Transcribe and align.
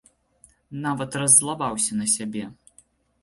Нават 0.85 1.17
раззлаваўся 1.23 1.97
на 1.99 2.07
сябе. 2.17 2.43